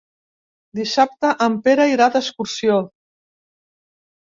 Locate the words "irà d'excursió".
1.93-2.81